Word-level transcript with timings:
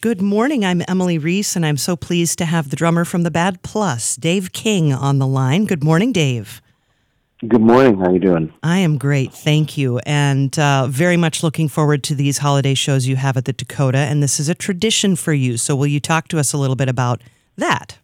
Good 0.00 0.22
morning. 0.22 0.64
I'm 0.64 0.80
Emily 0.86 1.18
Reese, 1.18 1.56
and 1.56 1.66
I'm 1.66 1.76
so 1.76 1.96
pleased 1.96 2.38
to 2.38 2.44
have 2.44 2.70
the 2.70 2.76
drummer 2.76 3.04
from 3.04 3.24
the 3.24 3.32
Bad 3.32 3.62
Plus, 3.62 4.14
Dave 4.14 4.52
King, 4.52 4.92
on 4.92 5.18
the 5.18 5.26
line. 5.26 5.64
Good 5.64 5.82
morning, 5.82 6.12
Dave. 6.12 6.62
Good 7.40 7.60
morning. 7.60 7.98
How 7.98 8.04
are 8.04 8.12
you 8.12 8.20
doing? 8.20 8.52
I 8.62 8.78
am 8.78 8.96
great, 8.96 9.32
thank 9.32 9.76
you, 9.76 9.98
and 10.06 10.56
uh, 10.56 10.86
very 10.88 11.16
much 11.16 11.42
looking 11.42 11.66
forward 11.68 12.04
to 12.04 12.14
these 12.14 12.38
holiday 12.38 12.74
shows 12.74 13.08
you 13.08 13.16
have 13.16 13.36
at 13.36 13.44
the 13.44 13.52
Dakota. 13.52 13.98
And 13.98 14.22
this 14.22 14.38
is 14.38 14.48
a 14.48 14.54
tradition 14.54 15.16
for 15.16 15.32
you. 15.32 15.56
So, 15.56 15.74
will 15.74 15.88
you 15.88 15.98
talk 15.98 16.28
to 16.28 16.38
us 16.38 16.52
a 16.52 16.58
little 16.58 16.76
bit 16.76 16.88
about 16.88 17.20
that? 17.56 17.98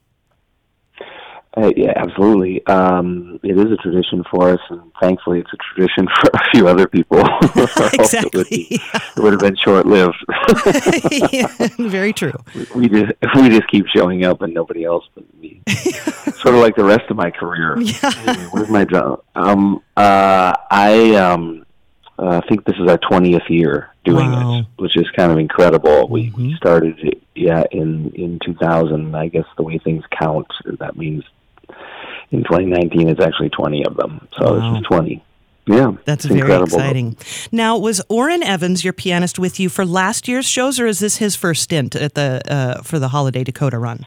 Uh, 1.57 1.71
yeah, 1.77 1.93
absolutely. 1.97 2.67
Um, 2.67 3.39
it 3.45 3.57
is 3.57 3.71
a 3.71 3.77
tradition 3.77 4.25
for 4.29 4.51
us, 4.51 4.61
and 4.71 4.81
thankfully, 5.01 5.39
it's 5.39 5.53
a 5.53 5.57
tradition 5.57 6.09
for 6.21 6.31
a 6.35 6.51
few 6.53 6.67
other 6.67 6.89
people. 6.89 7.21
exactly. 7.95 8.67
it, 8.71 8.81
would 9.17 9.17
it 9.17 9.21
would 9.23 9.33
have 9.35 9.41
been 9.41 9.57
short-lived. 9.57 10.17
yeah, 11.33 11.47
very 11.79 12.13
true. 12.13 12.33
We 12.75 12.89
just 12.89 13.13
we 13.37 13.49
just 13.51 13.69
keep 13.69 13.87
showing 13.95 14.25
up, 14.25 14.43
and 14.43 14.53
nobody 14.53 14.85
else 14.85 15.05
but 15.15 15.25
me. 15.41 15.63
sort 15.69 16.55
of 16.57 16.61
like 16.61 16.75
the 16.75 16.85
rest 16.85 17.09
of 17.11 17.17
my 17.17 17.31
career. 17.31 17.79
Yeah. 17.81 18.11
Anyway, 18.27 18.49
where's 18.51 18.69
my 18.69 18.85
job? 18.85 19.23
Um, 19.37 19.81
uh, 19.97 20.55
I 20.71 21.15
um, 21.15 21.65
uh, 22.19 22.41
think 22.49 22.65
this 22.65 22.77
is 22.81 22.89
our 22.91 22.99
twentieth 22.99 23.49
year 23.49 23.91
doing 24.05 24.31
Wow. 24.33 24.59
it, 24.59 24.67
which 24.77 24.97
is 24.97 25.09
kind 25.17 25.31
of 25.33 25.39
incredible. 25.39 26.09
We, 26.09 26.31
we 26.37 26.51
Mhm. 26.53 26.57
started, 26.57 26.99
it, 26.99 27.23
yeah, 27.35 27.63
in 27.71 28.11
in 28.15 28.39
2000. 28.45 29.15
I 29.15 29.29
guess 29.29 29.47
the 29.57 29.63
way 29.63 29.79
things 29.79 30.03
count, 30.11 30.47
that 30.81 30.97
means 30.97 31.25
in 32.31 32.45
2019 32.45 33.09
it's 33.09 33.21
actually 33.21 33.51
20 33.51 33.85
of 33.87 33.97
them. 33.97 34.27
So 34.39 34.59
Wow. 34.59 34.73
this 34.73 34.81
is 34.81 34.87
20. 34.87 35.23
Yeah, 35.67 35.93
That's 36.05 36.27
very 36.27 36.41
incredible. 36.41 36.67
exciting. 36.67 37.17
Now, 37.51 37.79
was 37.79 38.03
Orrin 38.11 38.43
Evans, 38.43 38.85
your 38.85 38.93
pianist, 38.93 39.39
with 39.39 39.59
you 39.59 39.71
for 39.71 39.87
last 39.87 40.29
year's 40.29 40.45
shows, 40.47 40.79
or 40.79 40.87
is 40.87 40.99
this 40.99 41.17
his 41.17 41.37
first 41.37 41.63
stint 41.63 41.97
at 41.97 42.13
the 42.15 42.43
uh, 42.51 42.83
for 42.83 42.99
the 42.99 43.09
Holiday 43.09 43.45
Dakota 43.45 43.79
run? 43.79 44.05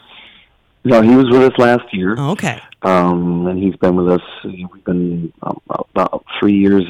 No, 0.84 1.02
he 1.02 1.16
was 1.16 1.26
with 1.31 1.41
us 1.52 1.57
last 1.57 1.91
year, 1.91 2.15
Oh, 2.18 2.29
okay. 2.32 2.62
um, 2.84 3.48
and 3.48 3.57
he's 3.62 3.76
been 3.76 3.96
with 3.96 4.07
us. 4.07 4.21
We've 4.43 4.84
been 4.85 5.34
um, 5.41 5.59
about 5.68 6.24
three 6.40 6.54
years 6.57 6.84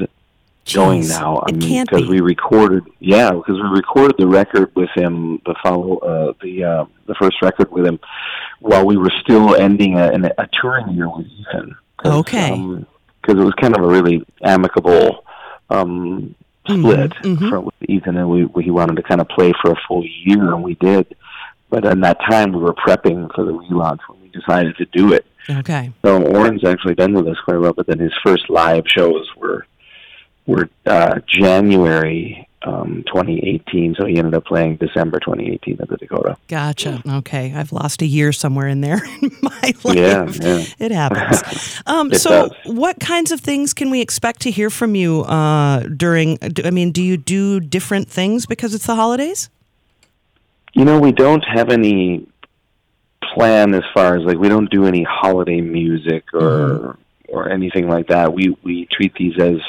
going 0.73 1.01
Jeez, 1.01 1.09
now. 1.09 1.43
I 1.47 1.51
mean, 1.51 1.61
can't 1.61 1.89
because 1.89 2.03
be. 2.03 2.09
we 2.09 2.21
recorded, 2.21 2.83
yeah, 2.99 3.31
because 3.31 3.55
we 3.55 3.69
recorded 3.69 4.15
the 4.17 4.27
record 4.27 4.75
with 4.75 4.89
him, 4.95 5.41
the 5.45 5.55
follow, 5.63 5.97
uh, 5.97 6.33
the 6.41 6.63
uh, 6.63 6.85
the 7.05 7.15
first 7.15 7.41
record 7.41 7.71
with 7.71 7.85
him, 7.85 7.99
while 8.59 8.85
we 8.85 8.97
were 8.97 9.11
still 9.21 9.55
ending 9.55 9.97
a, 9.97 10.11
a 10.37 10.47
touring 10.59 10.89
year 10.89 11.09
with 11.09 11.27
Ethan. 11.27 11.75
Okay. 12.05 12.51
Because 13.21 13.41
it 13.41 13.45
was 13.45 13.53
kind 13.59 13.75
of 13.75 13.83
a 13.83 13.87
really 13.87 14.25
amicable 14.43 15.25
um, 15.69 16.35
split 16.65 17.11
mhm. 17.23 17.49
from 17.49 17.65
with 17.65 17.89
Ethan, 17.89 18.17
and 18.17 18.29
we, 18.29 18.45
we 18.45 18.63
he 18.63 18.71
wanted 18.71 18.95
to 18.95 19.03
kind 19.03 19.21
of 19.21 19.27
play 19.29 19.53
for 19.61 19.71
a 19.71 19.75
full 19.87 20.05
year, 20.05 20.53
and 20.53 20.63
we 20.63 20.75
did. 20.75 21.15
But 21.69 21.85
in 21.85 21.99
that 22.01 22.19
time, 22.21 22.53
we 22.53 22.59
were 22.59 22.73
prepping 22.73 23.33
for 23.35 23.43
the 23.43 23.51
relaunch 23.51 23.99
when 24.07 24.21
we 24.21 24.29
decided 24.29 24.77
to 24.77 24.85
do 24.85 25.13
it. 25.13 25.25
Okay. 25.49 25.91
So 26.03 26.23
Orrin's 26.23 26.63
actually 26.63 26.93
been 26.93 27.13
with 27.13 27.27
us 27.27 27.37
quite 27.43 27.57
a 27.57 27.59
while, 27.59 27.73
but 27.73 27.87
then 27.87 27.99
his 27.99 28.13
first 28.23 28.49
live 28.49 28.83
shows 28.87 29.29
were 29.35 29.65
were 30.47 30.69
uh, 30.85 31.19
January 31.27 32.47
um, 32.63 33.03
2018. 33.07 33.95
So 33.95 34.05
he 34.05 34.17
ended 34.17 34.33
up 34.33 34.45
playing 34.45 34.77
December 34.77 35.19
2018 35.19 35.77
at 35.79 35.89
the 35.89 35.97
Dakota. 35.97 36.37
Gotcha. 36.47 37.01
Okay. 37.07 37.53
I've 37.53 37.71
lost 37.71 38.01
a 38.01 38.05
year 38.05 38.31
somewhere 38.33 38.67
in 38.67 38.81
there 38.81 38.99
in 39.21 39.31
my 39.41 39.73
life. 39.83 39.95
Yeah, 39.95 40.29
yeah. 40.41 40.65
It 40.79 40.91
happens. 40.91 41.75
Um, 41.85 42.11
It 42.11 42.19
so, 42.19 42.49
does. 42.49 42.75
what 42.75 42.99
kinds 42.99 43.31
of 43.31 43.39
things 43.39 43.73
can 43.73 43.89
we 43.89 44.01
expect 44.01 44.41
to 44.41 44.51
hear 44.51 44.69
from 44.69 44.95
you 44.95 45.21
uh, 45.21 45.81
during? 45.83 46.37
I 46.65 46.71
mean, 46.71 46.91
do 46.91 47.01
you 47.01 47.15
do 47.15 47.59
different 47.61 48.09
things 48.09 48.45
because 48.45 48.73
it's 48.73 48.87
the 48.87 48.95
holidays? 48.95 49.49
You 50.73 50.83
know, 50.83 50.99
we 50.99 51.13
don't 51.13 51.43
have 51.43 51.69
any 51.69 52.27
plan 53.33 53.73
as 53.73 53.83
far 53.93 54.17
as 54.17 54.23
like 54.25 54.37
we 54.37 54.49
don't 54.49 54.69
do 54.69 54.85
any 54.85 55.03
holiday 55.03 55.61
music 55.61 56.25
or 56.33 56.97
or 57.29 57.49
anything 57.49 57.87
like 57.87 58.07
that. 58.07 58.33
We 58.33 58.55
we 58.63 58.85
treat 58.91 59.13
these 59.15 59.39
as 59.39 59.59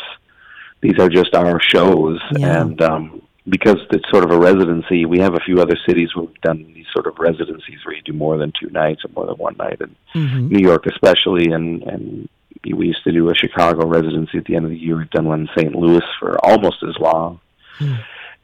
these 0.81 0.99
are 0.99 1.09
just 1.09 1.35
our 1.35 1.61
shows, 1.61 2.21
Yeah. 2.37 2.61
and 2.63 2.81
um, 2.83 3.23
because 3.49 3.79
it's 3.91 4.09
sort 4.11 4.25
of 4.25 4.31
a 4.31 4.39
residency, 4.39 5.05
we 5.07 5.19
have 5.21 5.35
a 5.35 5.41
few 5.41 5.61
other 5.61 5.77
cities 5.87 6.15
where 6.15 6.27
we've 6.27 6.41
done 6.43 6.71
these 6.75 6.87
sort 6.93 7.07
of 7.07 7.19
residencies 7.19 7.79
where 7.85 7.95
you 7.97 8.03
do 8.03 8.13
more 8.13 8.37
than 8.39 8.53
two 8.61 8.69
nights 8.71 9.05
or 9.05 9.11
more 9.17 9.27
than 9.27 9.37
one 9.37 9.57
night, 9.57 9.81
and 9.81 9.95
Mm-hmm. 10.15 10.49
New 10.49 10.61
York 10.67 10.85
especially, 10.87 11.53
and 11.53 11.83
and 11.83 12.29
we 12.77 12.87
used 12.89 13.05
to 13.05 13.13
do 13.13 13.31
a 13.31 13.35
Chicago 13.35 13.87
residency 13.87 14.37
at 14.39 14.45
the 14.47 14.57
end 14.57 14.65
of 14.65 14.71
the 14.73 14.77
year. 14.79 14.97
We've 14.97 15.11
done 15.11 15.27
one 15.27 15.41
in 15.43 15.49
St. 15.57 15.75
Louis 15.75 16.03
for 16.19 16.37
almost 16.45 16.83
as 16.83 16.97
long, 16.99 17.41
Hmm. 17.79 17.95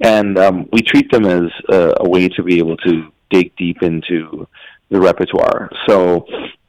and 0.01 0.39
um, 0.39 0.69
we 0.73 0.81
treat 0.83 1.11
them 1.11 1.25
as 1.27 1.51
a, 1.69 1.95
a 2.01 2.09
way 2.09 2.29
to 2.29 2.43
be 2.43 2.59
able 2.59 2.77
to 2.79 3.11
dig 3.31 3.57
deep 3.57 3.83
into 3.83 4.47
the 4.91 5.01
repertoire. 5.01 5.69
So, 5.89 6.27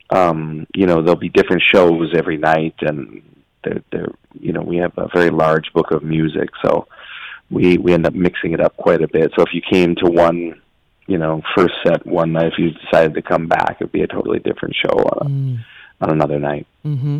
um, 0.09 0.65
you 0.73 0.87
know, 0.87 1.01
there'll 1.01 1.15
be 1.19 1.29
different 1.29 1.61
shows 1.73 2.13
every 2.17 2.37
night, 2.37 2.75
and 2.81 3.21
they're, 3.65 3.83
they're 3.91 4.13
you 4.39 4.53
know 4.53 4.61
we 4.61 4.77
have 4.77 4.93
a 4.97 5.09
very 5.13 5.31
large 5.31 5.73
book 5.73 5.91
of 5.91 6.03
music, 6.03 6.49
so 6.63 6.87
we 7.49 7.77
we 7.77 7.93
end 7.93 8.05
up 8.05 8.13
mixing 8.13 8.53
it 8.53 8.61
up 8.61 8.77
quite 8.77 9.01
a 9.01 9.07
bit. 9.07 9.31
So 9.35 9.43
if 9.43 9.53
you 9.53 9.61
came 9.61 9.95
to 9.95 10.05
one 10.09 10.61
you 11.07 11.17
know, 11.17 11.41
first 11.55 11.73
set 11.85 12.05
one 12.05 12.33
night. 12.33 12.47
If 12.47 12.53
you 12.57 12.71
decided 12.71 13.13
to 13.13 13.21
come 13.21 13.47
back, 13.47 13.77
it'd 13.79 13.91
be 13.91 14.01
a 14.01 14.07
totally 14.07 14.39
different 14.39 14.75
show 14.75 14.97
on, 14.97 15.29
Mm. 15.29 15.65
on 16.01 16.09
another 16.09 16.39
night. 16.39 16.65
Mm-hmm. 16.85 17.19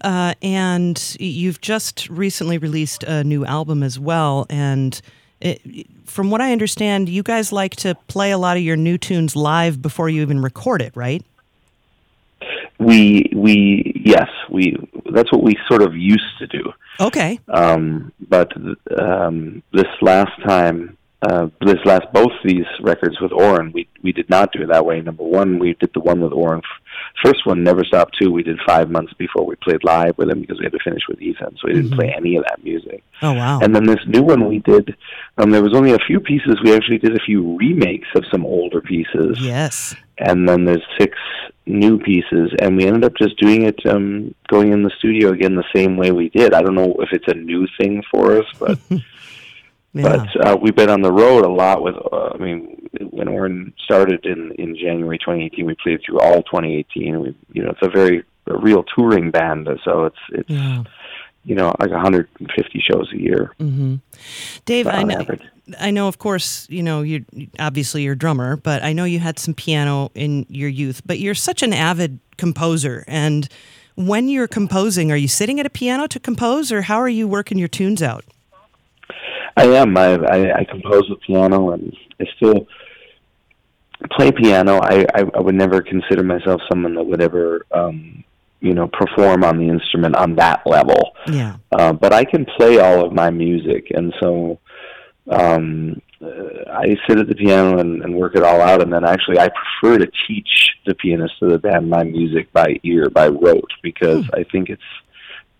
Uh, 0.00 0.34
and 0.42 1.16
you've 1.20 1.60
just 1.60 2.08
recently 2.08 2.58
released 2.58 3.02
a 3.02 3.22
new 3.22 3.44
album 3.44 3.82
as 3.82 3.98
well. 3.98 4.46
And 4.48 5.00
it, 5.40 5.86
from 6.06 6.30
what 6.30 6.40
I 6.40 6.52
understand, 6.52 7.08
you 7.08 7.22
guys 7.22 7.52
like 7.52 7.76
to 7.76 7.94
play 8.08 8.30
a 8.30 8.38
lot 8.38 8.56
of 8.56 8.62
your 8.62 8.76
new 8.76 8.98
tunes 8.98 9.36
live 9.36 9.82
before 9.82 10.08
you 10.08 10.22
even 10.22 10.40
record 10.40 10.82
it, 10.82 10.92
right? 10.96 11.24
We 12.78 13.30
we 13.34 13.92
yes 14.06 14.30
we 14.48 14.76
that's 15.14 15.30
what 15.32 15.42
we 15.42 15.56
sort 15.68 15.82
of 15.82 15.94
used 15.96 16.38
to 16.38 16.46
do. 16.46 16.72
Okay. 16.98 17.38
Um, 17.48 18.12
but 18.28 18.52
um, 18.98 19.62
this 19.72 19.86
last 20.02 20.32
time, 20.46 20.96
uh, 21.22 21.48
this 21.60 21.78
last 21.84 22.06
both 22.12 22.32
these 22.44 22.64
records 22.80 23.20
with 23.20 23.32
Orrin, 23.32 23.72
we 23.72 23.86
we 24.02 24.12
did 24.12 24.28
not 24.30 24.52
do 24.52 24.62
it 24.62 24.68
that 24.68 24.86
way. 24.86 25.00
Number 25.00 25.22
one, 25.24 25.58
we 25.58 25.74
did 25.74 25.90
the 25.92 26.00
one 26.00 26.20
with 26.20 26.32
Orrin. 26.32 26.62
First 27.24 27.44
one, 27.46 27.62
Never 27.62 27.84
Stop 27.84 28.10
Two, 28.18 28.30
we 28.30 28.42
did 28.42 28.58
five 28.66 28.90
months 28.90 29.12
before 29.14 29.44
we 29.44 29.54
played 29.56 29.84
live 29.84 30.16
with 30.16 30.30
him 30.30 30.40
because 30.40 30.58
we 30.58 30.64
had 30.64 30.72
to 30.72 30.78
finish 30.82 31.02
with 31.08 31.20
Ethan, 31.20 31.56
so 31.56 31.68
we 31.68 31.74
didn't 31.74 31.90
Mhm. 31.90 31.96
play 31.96 32.14
any 32.16 32.36
of 32.36 32.44
that 32.44 32.62
music. 32.64 33.02
Oh, 33.20 33.32
wow. 33.34 33.58
And 33.60 33.74
then 33.74 33.84
this 33.84 33.98
new 34.06 34.22
one 34.22 34.48
we 34.48 34.60
did, 34.60 34.94
um, 35.36 35.50
there 35.50 35.62
was 35.62 35.74
only 35.74 35.92
a 35.92 35.98
few 35.98 36.20
pieces. 36.20 36.56
We 36.62 36.72
actually 36.74 36.98
did 36.98 37.14
a 37.16 37.20
few 37.20 37.56
remakes 37.58 38.08
of 38.14 38.24
some 38.30 38.46
older 38.46 38.80
pieces, 38.80 39.38
yes. 39.40 39.94
And 40.20 40.48
then 40.48 40.64
there's 40.64 40.84
six 40.98 41.16
new 41.66 41.98
pieces. 41.98 42.52
And 42.60 42.76
we 42.76 42.86
ended 42.86 43.04
up 43.04 43.12
just 43.16 43.38
doing 43.38 43.62
it, 43.62 43.84
um, 43.86 44.34
going 44.48 44.72
in 44.72 44.82
the 44.82 44.92
studio 44.98 45.30
again 45.32 45.54
the 45.54 45.64
same 45.74 45.96
way 45.96 46.12
we 46.12 46.28
did. 46.30 46.54
I 46.54 46.62
don't 46.62 46.74
know 46.74 46.94
if 47.00 47.08
it's 47.12 47.28
a 47.28 47.34
new 47.34 47.66
thing 47.78 48.02
for 48.10 48.38
us, 48.38 48.46
but 48.58 48.78
Yeah. 49.92 50.24
but 50.24 50.46
uh, 50.46 50.56
we've 50.56 50.76
been 50.76 50.88
on 50.90 51.02
the 51.02 51.12
road 51.12 51.44
a 51.44 51.48
lot 51.48 51.82
with. 51.82 51.96
Uh, 51.96 52.30
I 52.32 52.38
mean, 52.38 52.88
when 53.10 53.26
Orrin 53.26 53.72
started 53.84 54.24
in 54.24 54.52
in 54.52 54.76
January 54.76 55.18
2018, 55.18 55.66
we 55.66 55.74
played 55.82 56.00
through 56.06 56.20
all 56.20 56.42
2018. 56.44 57.20
We, 57.20 57.34
you 57.52 57.64
know, 57.64 57.70
it's 57.70 57.82
a 57.82 57.90
very 57.90 58.22
a 58.46 58.56
real 58.56 58.84
touring 58.84 59.32
band, 59.32 59.68
so 59.84 60.04
it's 60.04 60.16
it's 60.30 60.48
yeah. 60.50 60.84
You 61.44 61.54
know 61.54 61.74
like 61.80 61.90
150 61.90 62.80
shows 62.80 63.10
a 63.12 63.18
year 63.18 63.52
hmm 63.58 63.96
Dave, 64.64 64.86
I 64.86 65.02
know, 65.02 65.20
average. 65.20 65.42
I 65.78 65.90
know, 65.90 66.08
of 66.08 66.18
course, 66.18 66.66
you 66.70 66.82
know, 66.82 67.02
you 67.02 67.24
obviously 67.58 68.02
you're 68.02 68.14
a 68.14 68.18
drummer, 68.18 68.56
but 68.56 68.82
I 68.82 68.92
know 68.92 69.04
you 69.04 69.18
had 69.18 69.38
some 69.38 69.54
piano 69.54 70.10
in 70.14 70.46
your 70.48 70.68
youth. 70.68 71.02
But 71.04 71.18
you're 71.18 71.34
such 71.34 71.62
an 71.62 71.72
avid 71.72 72.18
composer, 72.36 73.04
and 73.06 73.48
when 73.94 74.28
you're 74.28 74.48
composing, 74.48 75.12
are 75.12 75.16
you 75.16 75.28
sitting 75.28 75.60
at 75.60 75.66
a 75.66 75.70
piano 75.70 76.06
to 76.08 76.18
compose, 76.18 76.72
or 76.72 76.82
how 76.82 76.98
are 76.98 77.08
you 77.08 77.28
working 77.28 77.58
your 77.58 77.68
tunes 77.68 78.02
out? 78.02 78.24
I 79.56 79.64
am. 79.66 79.96
I, 79.96 80.14
I 80.14 80.58
I 80.60 80.64
compose 80.64 81.08
with 81.08 81.20
piano, 81.20 81.70
and 81.70 81.96
I 82.20 82.24
still 82.36 82.66
play 84.12 84.32
piano. 84.32 84.80
I, 84.82 85.04
I 85.14 85.24
I 85.34 85.40
would 85.40 85.54
never 85.54 85.82
consider 85.82 86.22
myself 86.22 86.60
someone 86.68 86.94
that 86.94 87.04
would 87.04 87.20
ever 87.20 87.66
um, 87.72 88.24
you 88.60 88.74
know 88.74 88.88
perform 88.88 89.44
on 89.44 89.58
the 89.58 89.68
instrument 89.68 90.16
on 90.16 90.36
that 90.36 90.62
level. 90.66 91.12
Yeah. 91.26 91.56
Uh, 91.72 91.92
but 91.92 92.12
I 92.12 92.24
can 92.24 92.44
play 92.44 92.78
all 92.78 93.04
of 93.04 93.12
my 93.12 93.30
music, 93.30 93.88
and 93.90 94.14
so 94.20 94.58
um, 95.30 96.00
I 96.22 96.96
sit 97.08 97.18
at 97.18 97.28
the 97.28 97.34
piano 97.34 97.78
and, 97.78 98.02
and 98.02 98.14
work 98.14 98.36
it 98.36 98.42
all 98.42 98.60
out. 98.60 98.82
And 98.82 98.92
then 98.92 99.04
actually, 99.04 99.38
I 99.38 99.48
prefer 99.48 99.98
to 99.98 100.10
teach 100.26 100.70
the 100.86 100.94
pianist 100.94 101.34
of 101.42 101.50
the 101.50 101.58
band 101.58 101.88
my 101.88 102.04
music 102.04 102.52
by 102.52 102.78
ear, 102.82 103.08
by 103.10 103.28
rote, 103.28 103.72
because 103.82 104.28
I 104.34 104.44
think 104.44 104.68
it's 104.68 104.82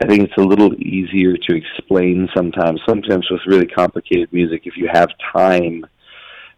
I 0.03 0.06
think 0.06 0.23
it's 0.23 0.37
a 0.38 0.43
little 0.43 0.75
easier 0.75 1.37
to 1.37 1.55
explain 1.55 2.29
sometimes. 2.35 2.81
Sometimes 2.88 3.31
with 3.31 3.41
really 3.46 3.67
complicated 3.67 4.32
music, 4.32 4.62
if 4.64 4.76
you 4.76 4.88
have 4.93 5.11
time 5.35 5.85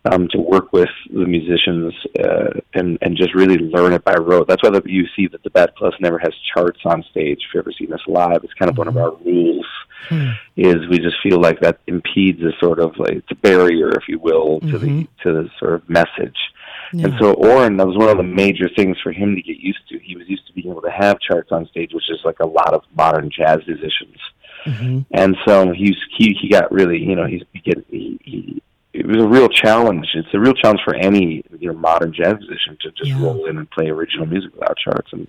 um, 0.05 0.29
to 0.29 0.39
work 0.39 0.73
with 0.73 0.89
the 1.13 1.27
musicians 1.27 1.95
uh, 2.19 2.61
and 2.75 2.99
and 3.03 3.17
just 3.17 3.35
really 3.35 3.59
learn 3.59 3.93
it 3.93 4.05
by 4.05 4.15
rote. 4.15 4.49
That's 4.49 4.63
why 4.63 4.71
the, 4.71 4.83
you 4.85 5.07
see 5.15 5.29
that 5.29 5.43
the 5.43 5.51
Bad 5.51 5.75
Plus 5.77 5.95
never 6.01 6.19
has 6.19 6.33
charts 6.55 6.81
on 6.85 7.05
stage. 7.11 7.39
If 7.39 7.55
you've 7.55 7.63
ever 7.63 7.73
seen 7.73 7.93
us 7.93 8.01
live, 8.07 8.43
it's 8.43 8.55
kind 8.55 8.71
of 8.71 8.79
one 8.79 8.89
of 8.89 8.97
our 8.97 9.15
rules. 9.25 9.67
Hmm. 10.09 10.31
Is 10.57 10.89
we 10.91 10.99
just 10.99 11.17
feel 11.23 11.41
like 11.41 11.61
that 11.61 11.79
impedes 11.87 12.43
a 12.43 12.51
sort 12.59 12.81
of 12.81 12.99
like 12.99 13.13
it's 13.13 13.31
a 13.31 13.37
barrier, 13.37 13.91
if 13.91 14.09
you 14.09 14.19
will, 14.19 14.61
to 14.61 14.67
mm-hmm. 14.67 14.99
the 14.99 15.09
to 15.23 15.33
the 15.33 15.49
sort 15.61 15.75
of 15.75 15.89
message. 15.89 16.37
Yeah. 16.93 17.07
And 17.07 17.15
so 17.21 17.35
Orrin, 17.35 17.77
that 17.77 17.87
was 17.87 17.97
one 17.97 18.09
of 18.09 18.17
the 18.17 18.23
major 18.25 18.69
things 18.77 18.97
for 19.03 19.13
him 19.13 19.37
to 19.37 19.43
get 19.43 19.59
used 19.59 19.89
to. 19.91 19.99
He 19.99 20.17
was 20.17 20.29
used 20.29 20.47
to 20.49 20.53
being 20.53 20.71
able 20.71 20.83
to 20.83 20.91
have 20.91 21.21
charts 21.21 21.53
on 21.53 21.67
stage, 21.67 21.93
which 21.95 22.11
is 22.11 22.19
like 22.25 22.41
a 22.41 22.47
lot 22.47 22.75
of 22.75 22.83
modern 22.97 23.31
jazz 23.31 23.61
musicians. 23.67 24.19
Mm-hmm. 24.67 25.01
And 25.13 25.37
so 25.47 25.73
he's 25.73 25.97
he 26.19 26.37
he 26.41 26.49
got 26.49 26.73
really 26.73 26.99
you 26.99 27.15
know 27.15 27.27
he's 27.27 27.43
he, 27.53 28.21
he 28.25 28.63
it 28.93 29.07
was 29.07 29.17
a 29.17 29.27
real 29.27 29.49
challenge. 29.49 30.09
It's 30.15 30.29
a 30.35 30.39
real 30.39 30.53
challenge 30.53 30.81
for 30.85 30.95
any 30.95 31.43
you 31.59 31.69
know 31.69 31.79
modern 31.79 32.13
jazz 32.13 32.35
musician 32.39 32.77
to 32.83 32.91
just 32.91 33.11
yeah. 33.11 33.23
roll 33.23 33.47
in 33.47 33.57
and 33.57 33.71
play 33.71 33.89
original 33.89 34.27
music 34.27 34.53
without 34.55 34.77
charts. 34.77 35.09
And 35.13 35.27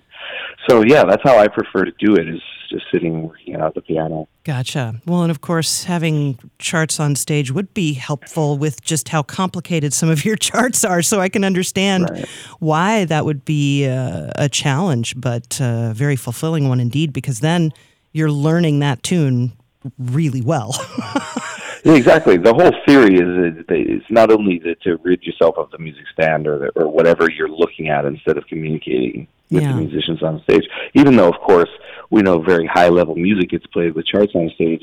so 0.68 0.84
yeah, 0.84 1.04
that's 1.04 1.22
how 1.22 1.38
I 1.38 1.48
prefer 1.48 1.84
to 1.84 1.92
do 1.98 2.14
it. 2.14 2.28
Is 2.28 2.42
just 2.70 2.84
sitting 2.92 3.22
working 3.22 3.56
out 3.56 3.74
the 3.74 3.80
piano. 3.80 4.28
Gotcha. 4.44 5.00
Well, 5.06 5.22
and 5.22 5.30
of 5.30 5.40
course, 5.40 5.84
having 5.84 6.38
charts 6.58 7.00
on 7.00 7.16
stage 7.16 7.50
would 7.50 7.72
be 7.72 7.94
helpful 7.94 8.58
with 8.58 8.82
just 8.82 9.08
how 9.08 9.22
complicated 9.22 9.94
some 9.94 10.10
of 10.10 10.24
your 10.24 10.36
charts 10.48 10.84
are. 10.84 11.00
So 11.00 11.20
I 11.20 11.30
can 11.30 11.44
understand 11.44 12.10
right. 12.10 12.28
why 12.58 13.04
that 13.06 13.24
would 13.24 13.44
be 13.44 13.84
a, 13.84 14.30
a 14.36 14.48
challenge, 14.48 15.18
but 15.18 15.58
a 15.60 15.92
very 15.94 16.16
fulfilling 16.16 16.68
one 16.68 16.80
indeed. 16.80 17.12
Because 17.12 17.40
then 17.40 17.72
you're 18.12 18.30
learning 18.30 18.80
that 18.80 19.02
tune 19.02 19.52
really 19.98 20.42
well. 20.42 20.74
Exactly. 21.84 22.38
The 22.38 22.54
whole 22.54 22.72
theory 22.86 23.16
is 23.16 23.64
it's 23.68 24.10
not 24.10 24.30
only 24.30 24.58
to, 24.60 24.74
to 24.76 24.96
rid 25.02 25.22
yourself 25.22 25.56
of 25.58 25.70
the 25.70 25.78
music 25.78 26.04
stand 26.12 26.46
or, 26.46 26.58
the, 26.58 26.80
or 26.80 26.88
whatever 26.88 27.30
you're 27.30 27.48
looking 27.48 27.88
at 27.88 28.06
instead 28.06 28.38
of 28.38 28.46
communicating 28.46 29.28
with 29.50 29.62
yeah. 29.62 29.72
the 29.72 29.78
musicians 29.78 30.22
on 30.22 30.42
stage. 30.44 30.64
Even 30.94 31.14
though, 31.16 31.28
of 31.28 31.38
course, 31.40 31.68
we 32.10 32.22
know 32.22 32.40
very 32.40 32.66
high 32.66 32.88
level 32.88 33.14
music 33.14 33.50
gets 33.50 33.66
played 33.66 33.94
with 33.94 34.06
charts 34.06 34.32
on 34.34 34.50
stage. 34.54 34.82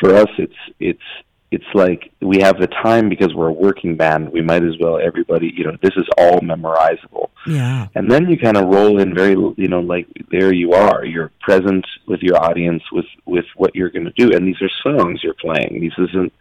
For 0.00 0.14
us, 0.14 0.28
it's 0.36 0.54
it's 0.80 1.00
it's 1.54 1.72
like 1.72 2.10
we 2.20 2.40
have 2.40 2.58
the 2.58 2.66
time 2.66 3.08
because 3.08 3.32
we're 3.32 3.50
a 3.50 3.52
working 3.52 3.96
band. 3.96 4.32
We 4.32 4.42
might 4.42 4.64
as 4.64 4.76
well 4.80 4.98
everybody, 4.98 5.52
you 5.56 5.64
know, 5.64 5.76
this 5.80 5.92
is 5.96 6.04
all 6.18 6.40
memorizable. 6.40 7.30
Yeah. 7.46 7.86
And 7.94 8.10
then 8.10 8.28
you 8.28 8.36
kind 8.36 8.56
of 8.56 8.68
roll 8.68 9.00
in 9.00 9.14
very, 9.14 9.36
you 9.56 9.68
know, 9.68 9.78
like 9.78 10.08
there 10.32 10.52
you 10.52 10.72
are. 10.72 11.04
You're 11.04 11.30
present 11.40 11.86
with 12.08 12.22
your 12.22 12.42
audience 12.42 12.82
with 12.90 13.04
with 13.24 13.44
what 13.54 13.76
you're 13.76 13.90
going 13.90 14.06
to 14.06 14.12
do, 14.16 14.34
and 14.34 14.48
these 14.48 14.60
are 14.62 14.70
songs 14.82 15.22
you're 15.22 15.34
playing. 15.34 15.80
These 15.80 16.08
isn't 16.08 16.32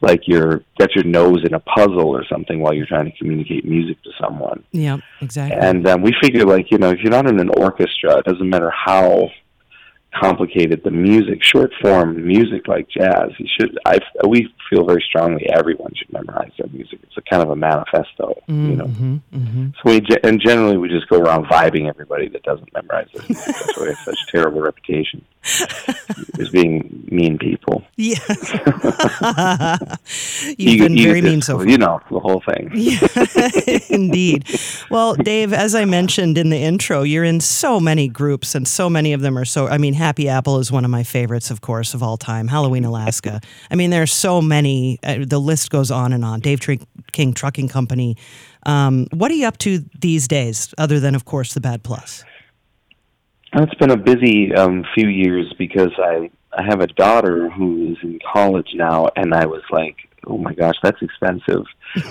like 0.00 0.28
you're 0.28 0.62
got 0.78 0.94
your 0.94 1.04
nose 1.04 1.42
in 1.44 1.54
a 1.54 1.60
puzzle 1.60 2.10
or 2.10 2.24
something 2.26 2.60
while 2.60 2.72
you're 2.72 2.86
trying 2.86 3.10
to 3.10 3.18
communicate 3.18 3.64
music 3.64 4.00
to 4.04 4.10
someone. 4.20 4.62
Yeah, 4.70 4.98
exactly. 5.20 5.58
And 5.58 5.88
um, 5.88 6.02
we 6.02 6.14
figure 6.22 6.44
like 6.44 6.70
you 6.70 6.78
know 6.78 6.90
if 6.90 7.00
you're 7.00 7.10
not 7.10 7.26
in 7.26 7.40
an 7.40 7.50
orchestra, 7.56 8.18
it 8.18 8.26
doesn't 8.26 8.48
matter 8.48 8.70
how 8.70 9.28
complicated 10.18 10.82
the 10.84 10.90
music, 10.90 11.42
short 11.42 11.72
form 11.80 12.26
music 12.26 12.68
like 12.68 12.88
jazz. 12.88 13.30
You 13.38 13.46
should. 13.58 13.78
I 13.86 13.98
we 14.26 14.52
feel 14.68 14.84
very 14.84 15.02
strongly 15.06 15.48
everyone 15.50 15.92
should 15.94 16.12
memorize 16.12 16.52
their 16.58 16.68
music. 16.68 17.00
It's 17.02 17.16
a 17.16 17.22
kind 17.22 17.42
of 17.42 17.50
a 17.50 17.56
manifesto, 17.56 18.34
mm-hmm, 18.48 18.70
you 18.70 18.76
know. 18.76 18.86
Mm-hmm, 18.86 19.16
mm-hmm. 19.34 19.68
So 19.76 19.82
we 19.84 20.02
and 20.22 20.40
generally 20.40 20.76
we 20.76 20.88
just 20.88 21.08
go 21.08 21.18
around 21.18 21.46
vibing 21.46 21.88
everybody 21.88 22.28
that 22.28 22.42
doesn't 22.42 22.72
memorize 22.72 23.08
their 23.14 23.22
music. 23.28 23.46
That's 23.46 23.76
why 23.76 23.82
we 23.84 23.88
have 23.90 23.98
such 23.98 24.18
a 24.28 24.30
terrible 24.30 24.60
reputation 24.60 25.24
as 26.38 26.48
being 26.50 27.06
mean 27.10 27.38
people. 27.38 27.84
Yeah, 27.96 28.18
you've 30.46 30.58
you, 30.58 30.82
been 30.82 30.96
you, 30.96 31.06
very 31.06 31.22
mean 31.22 31.42
so 31.42 31.58
far. 31.58 31.66
You 31.66 31.78
know 31.78 32.00
the 32.10 32.20
whole 32.20 32.42
thing. 32.48 32.70
yeah, 32.74 33.78
indeed. 33.88 34.48
Well, 34.90 35.14
Dave, 35.14 35.52
as 35.52 35.74
I 35.74 35.84
mentioned 35.84 36.38
in 36.38 36.50
the 36.50 36.58
intro, 36.58 37.02
you're 37.02 37.24
in 37.24 37.40
so 37.40 37.80
many 37.80 38.08
groups, 38.08 38.54
and 38.54 38.66
so 38.66 38.88
many 38.88 39.12
of 39.12 39.20
them 39.20 39.36
are 39.36 39.44
so. 39.44 39.68
I 39.68 39.78
mean 39.78 39.94
Happy 39.94 40.28
Apple 40.28 40.58
is 40.58 40.70
one 40.70 40.84
of 40.84 40.90
my 40.90 41.02
favorites, 41.02 41.50
of 41.50 41.60
course, 41.60 41.94
of 41.94 42.02
all 42.02 42.16
time. 42.16 42.48
Halloween 42.48 42.84
Alaska. 42.84 43.40
I 43.70 43.74
mean, 43.74 43.90
there 43.90 44.02
are 44.02 44.06
so 44.06 44.40
many. 44.40 44.98
Uh, 45.02 45.18
the 45.26 45.40
list 45.40 45.70
goes 45.70 45.90
on 45.90 46.12
and 46.12 46.24
on. 46.24 46.40
Dave 46.40 46.60
Tr- 46.60 46.72
King 47.12 47.32
Trucking 47.32 47.68
Company. 47.68 48.16
Um, 48.64 49.06
what 49.12 49.30
are 49.30 49.34
you 49.34 49.46
up 49.46 49.58
to 49.58 49.84
these 50.00 50.28
days, 50.28 50.72
other 50.78 51.00
than, 51.00 51.14
of 51.14 51.24
course, 51.24 51.54
the 51.54 51.60
Bad 51.60 51.82
Plus? 51.82 52.24
It's 53.54 53.74
been 53.74 53.90
a 53.90 53.96
busy 53.96 54.54
um, 54.54 54.84
few 54.94 55.08
years 55.08 55.52
because 55.58 55.92
I 55.98 56.30
I 56.54 56.62
have 56.64 56.80
a 56.80 56.86
daughter 56.86 57.48
who 57.48 57.92
is 57.92 57.98
in 58.02 58.18
college 58.32 58.70
now, 58.74 59.08
and 59.16 59.34
I 59.34 59.46
was 59.46 59.62
like, 59.70 59.96
oh 60.26 60.38
my 60.38 60.52
gosh, 60.52 60.76
that's 60.82 61.00
expensive. 61.00 61.64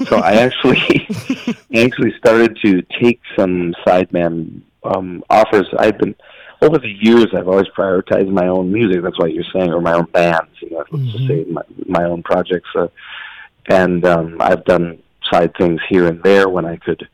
so 0.07 0.17
I 0.17 0.33
actually 0.45 1.07
actually 1.75 2.13
started 2.17 2.57
to 2.63 2.81
take 3.01 3.21
some 3.37 3.73
sideman 3.85 4.61
um, 4.83 5.23
offers. 5.29 5.67
I've 5.77 5.97
been 5.97 6.15
over 6.61 6.77
the 6.77 6.95
years, 7.01 7.27
I've 7.35 7.47
always 7.47 7.67
prioritized 7.75 8.29
my 8.29 8.47
own 8.47 8.71
music. 8.71 9.01
That's 9.01 9.19
why 9.19 9.27
you're 9.27 9.43
saying, 9.51 9.71
or 9.71 9.81
my 9.81 9.93
own 9.93 10.05
bands. 10.05 10.51
You 10.61 10.69
know, 10.69 10.77
let's 10.77 10.91
mm-hmm. 10.91 11.17
just 11.17 11.27
say 11.27 11.45
my, 11.49 11.61
my 11.87 12.03
own 12.03 12.21
projects. 12.21 12.69
Uh, 12.75 12.87
and 13.67 14.05
um, 14.05 14.37
I've 14.39 14.63
done 14.65 15.01
side 15.31 15.53
things 15.57 15.79
here 15.89 16.07
and 16.07 16.21
there 16.23 16.49
when 16.49 16.65
I 16.65 16.77
could 16.77 17.07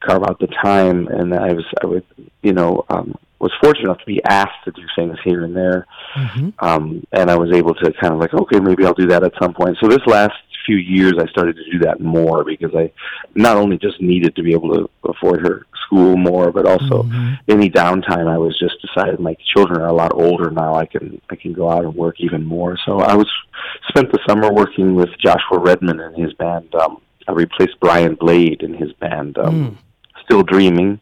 carve 0.00 0.22
out 0.24 0.38
the 0.38 0.46
time. 0.46 1.08
And 1.08 1.34
I 1.34 1.52
was, 1.52 1.64
I 1.82 1.86
would, 1.86 2.04
you 2.42 2.52
know, 2.52 2.84
um, 2.90 3.16
was 3.42 3.52
fortunate 3.60 3.86
enough 3.86 3.98
to 3.98 4.06
be 4.06 4.22
asked 4.24 4.64
to 4.64 4.70
do 4.70 4.82
things 4.94 5.18
here 5.24 5.44
and 5.44 5.54
there. 5.54 5.86
Mm-hmm. 6.14 6.50
Um, 6.60 7.04
and 7.12 7.28
I 7.28 7.36
was 7.36 7.52
able 7.52 7.74
to 7.74 7.92
kind 8.00 8.14
of 8.14 8.20
like, 8.20 8.32
okay, 8.32 8.60
maybe 8.60 8.86
I'll 8.86 8.94
do 8.94 9.08
that 9.08 9.24
at 9.24 9.32
some 9.42 9.52
point. 9.52 9.76
So 9.80 9.88
this 9.88 10.06
last 10.06 10.34
few 10.64 10.76
years, 10.76 11.14
I 11.18 11.26
started 11.26 11.56
to 11.56 11.70
do 11.70 11.80
that 11.80 12.00
more 12.00 12.44
because 12.44 12.72
I 12.72 12.92
not 13.34 13.56
only 13.56 13.78
just 13.78 14.00
needed 14.00 14.36
to 14.36 14.44
be 14.44 14.52
able 14.52 14.72
to 14.74 14.90
afford 15.04 15.40
her 15.40 15.66
school 15.84 16.16
more, 16.16 16.52
but 16.52 16.66
also 16.66 17.02
mm-hmm. 17.02 17.34
any 17.48 17.68
downtime. 17.68 18.28
I 18.28 18.38
was 18.38 18.56
just 18.60 18.80
decided 18.80 19.18
my 19.18 19.36
children 19.52 19.80
are 19.80 19.88
a 19.88 19.92
lot 19.92 20.12
older 20.14 20.52
now. 20.52 20.74
I 20.74 20.86
can 20.86 21.20
I 21.28 21.34
can 21.34 21.52
go 21.52 21.68
out 21.68 21.84
and 21.84 21.96
work 21.96 22.20
even 22.20 22.44
more. 22.44 22.78
So 22.86 23.00
I 23.00 23.16
was 23.16 23.28
spent 23.88 24.12
the 24.12 24.20
summer 24.28 24.52
working 24.52 24.94
with 24.94 25.10
Joshua 25.18 25.58
Redman 25.58 25.98
and 25.98 26.16
his 26.16 26.32
band. 26.34 26.72
Um, 26.76 27.02
I 27.26 27.32
replaced 27.32 27.80
Brian 27.80 28.14
Blade 28.14 28.62
in 28.62 28.74
his 28.74 28.92
band, 28.94 29.36
um, 29.38 29.70
mm. 29.70 30.22
Still 30.24 30.44
Dreaming 30.44 31.00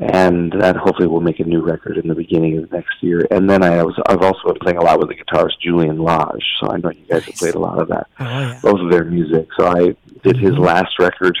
and 0.00 0.50
that 0.52 0.76
hopefully 0.76 1.06
will 1.06 1.20
make 1.20 1.40
a 1.40 1.44
new 1.44 1.60
record 1.60 1.98
in 1.98 2.08
the 2.08 2.14
beginning 2.14 2.56
of 2.56 2.72
next 2.72 3.02
year. 3.02 3.26
And 3.30 3.48
then 3.48 3.62
I 3.62 3.82
was 3.82 3.94
I've 4.06 4.22
also 4.22 4.40
been 4.46 4.58
playing 4.60 4.78
a 4.78 4.82
lot 4.82 4.98
with 4.98 5.10
the 5.10 5.14
guitarist 5.14 5.60
Julian 5.60 5.98
Lage, 5.98 6.44
so 6.58 6.70
I 6.70 6.78
know 6.78 6.90
you 6.90 7.04
guys 7.06 7.20
nice. 7.20 7.24
have 7.26 7.34
played 7.34 7.54
a 7.54 7.58
lot 7.58 7.78
of 7.78 7.88
that, 7.88 8.06
oh, 8.18 8.24
yeah. 8.24 8.58
both 8.62 8.80
of 8.80 8.90
their 8.90 9.04
music. 9.04 9.48
So 9.58 9.66
I 9.66 9.94
did 10.22 10.38
his 10.38 10.52
mm-hmm. 10.52 10.62
last 10.62 10.98
record 10.98 11.38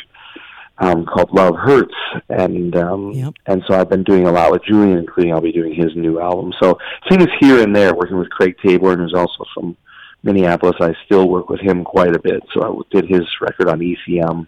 um, 0.76 1.06
called 1.06 1.30
Love 1.32 1.56
Hurts, 1.56 1.94
and 2.28 2.76
um, 2.76 3.12
yep. 3.12 3.32
and 3.46 3.62
so 3.66 3.74
I've 3.74 3.88
been 3.88 4.04
doing 4.04 4.26
a 4.26 4.32
lot 4.32 4.52
with 4.52 4.64
Julian, 4.64 4.98
including 4.98 5.32
I'll 5.32 5.40
be 5.40 5.52
doing 5.52 5.74
his 5.74 5.96
new 5.96 6.20
album. 6.20 6.52
So 6.62 6.78
things 7.08 7.28
here 7.40 7.62
and 7.62 7.74
there, 7.74 7.94
working 7.94 8.18
with 8.18 8.28
Craig 8.28 8.56
Taborn, 8.62 8.98
who's 8.98 9.14
also 9.14 9.44
from 9.54 9.74
Minneapolis. 10.22 10.76
I 10.80 10.94
still 11.06 11.30
work 11.30 11.48
with 11.48 11.60
him 11.60 11.82
quite 11.82 12.14
a 12.14 12.20
bit. 12.20 12.42
So 12.52 12.84
I 12.92 12.94
did 12.94 13.08
his 13.08 13.22
record 13.40 13.70
on 13.70 13.80
ECM. 13.80 14.46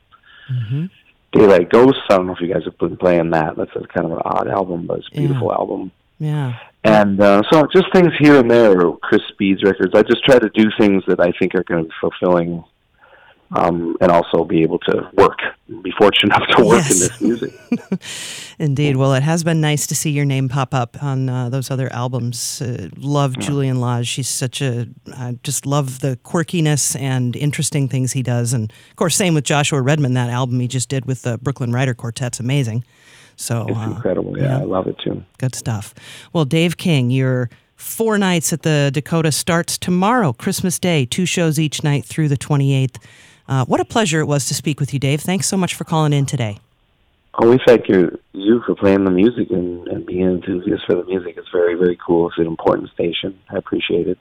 Mm-hmm 0.51 0.87
Daylight 1.33 1.71
Ghosts. 1.71 2.03
I 2.11 2.17
don't 2.17 2.27
know 2.27 2.35
if 2.35 2.41
you 2.41 2.53
guys 2.53 2.65
have 2.65 2.79
been 2.79 2.97
playing 2.97 3.31
that. 3.31 3.57
That's 3.57 3.71
a 3.75 3.87
kind 3.87 4.07
of 4.07 4.13
an 4.13 4.23
odd 4.25 4.49
album, 4.49 4.87
but 4.87 4.99
it's 4.99 5.09
a 5.09 5.17
beautiful 5.17 5.49
yeah. 5.49 5.55
album. 5.55 5.93
Yeah. 6.19 6.59
And 6.85 7.21
uh, 7.21 7.43
so 7.51 7.67
just 7.73 7.93
things 7.93 8.13
here 8.19 8.39
and 8.41 8.51
there, 8.51 8.75
Chris 9.03 9.23
Speed's 9.29 9.63
records. 9.63 9.93
I 9.95 10.03
just 10.03 10.25
try 10.25 10.39
to 10.39 10.49
do 10.51 10.65
things 10.79 11.05
that 11.07 11.21
I 11.21 11.33
think 11.39 11.55
are 11.55 11.65
going 11.65 11.85
to 11.85 11.89
be 11.89 11.95
fulfilling 12.01 12.65
um, 13.55 13.97
and 14.01 14.11
also 14.11 14.45
be 14.45 14.63
able 14.63 14.79
to 14.81 15.11
work, 15.15 15.39
be 15.83 15.93
fortunate 15.99 16.35
enough 16.37 16.49
to 16.57 16.65
work 16.65 16.79
yes. 16.79 16.93
in 16.93 16.99
this 16.99 17.21
music. 17.21 18.57
Indeed. 18.59 18.97
Well, 18.97 19.15
it 19.15 19.23
has 19.23 19.45
been 19.45 19.61
nice 19.61 19.87
to 19.89 19.95
see 19.95 20.11
your 20.11 20.25
name 20.25 20.49
pop 20.49 20.75
up 20.75 21.03
on 21.03 21.29
uh, 21.29 21.49
those 21.49 21.71
other 21.71 21.93
albums. 21.93 22.63
Uh, 22.63 22.89
love 22.97 23.37
yeah. 23.37 23.47
Julian 23.47 23.81
Lage. 23.81 24.07
She's 24.07 24.29
such 24.29 24.63
a, 24.63 24.89
I 25.15 25.39
just 25.43 25.67
love 25.67 26.01
the 26.01 26.19
quirkiness 26.25 26.99
and 26.99 27.37
interesting 27.37 27.89
things 27.89 28.13
he 28.13 28.23
does. 28.23 28.53
And 28.53 28.73
of 28.91 28.97
course, 28.97 29.17
same 29.17 29.35
with 29.35 29.45
Joshua 29.45 29.83
Redman, 29.83 30.15
that 30.15 30.31
album 30.31 30.59
he 30.61 30.69
just 30.69 30.89
did 30.89 31.05
with 31.07 31.23
the 31.23 31.39
Brooklyn 31.39 31.73
Rider 31.73 31.95
Quartet's 31.95 32.41
amazing. 32.41 32.85
So 33.37 33.67
it's 33.69 33.79
uh, 33.79 33.83
incredible. 33.83 34.37
Yeah, 34.37 34.45
yeah, 34.45 34.59
I 34.59 34.65
love 34.65 34.87
it 34.87 34.97
too. 34.99 35.25
Good 35.39 35.55
stuff. 35.55 35.95
Well, 36.33 36.45
Dave 36.45 36.77
King, 36.77 37.11
you're 37.11 37.51
four 37.77 38.17
nights 38.17 38.53
at 38.53 38.63
the 38.63 38.91
Dakota 38.93 39.33
starts 39.33 39.77
tomorrow, 39.77 40.33
Christmas 40.33 40.79
Day, 40.79 41.05
two 41.05 41.27
shows 41.27 41.59
each 41.59 41.83
night 41.83 42.05
through 42.05 42.29
the 42.29 42.37
28th. 42.37 42.97
Uh, 43.53 43.67
what 43.67 43.81
a 43.81 43.85
pleasure 43.85 44.19
it 44.21 44.25
was 44.25 44.47
to 44.47 44.55
speak 44.55 44.81
with 44.81 44.95
you, 44.95 44.99
Dave. 44.99 45.21
Thanks 45.21 45.47
so 45.47 45.59
much 45.59 45.75
for 45.75 45.85
calling 45.85 46.15
in 46.15 46.25
today. 46.25 46.59
Oh, 47.35 47.51
we 47.51 47.59
thank 47.67 47.87
you, 47.87 48.19
you 48.33 48.63
for 48.65 48.75
playing 48.75 49.05
the 49.05 49.11
music 49.11 49.51
and, 49.51 49.87
and 49.89 50.07
being 50.07 50.23
enthusiast 50.23 50.85
for 50.87 50.95
the 50.95 51.05
music. 51.05 51.35
It's 51.37 51.51
very, 51.53 51.75
very 51.75 51.99
cool. 52.07 52.31
It's 52.31 52.39
an 52.39 52.47
important 52.47 52.89
station. 52.93 53.39
I 53.51 53.59
appreciate 53.59 54.09
it. 54.09 54.17